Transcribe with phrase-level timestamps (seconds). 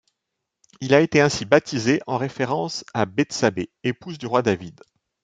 [0.79, 4.81] Il a été ainsi baptisé en référence à Bethsabée, épouse du Roi David.